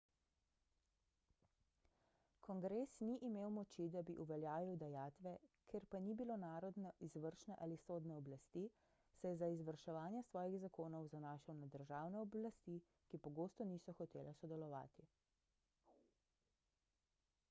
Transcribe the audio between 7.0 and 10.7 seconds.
izvršne ali sodne oblasti se je za izvrševanje svojih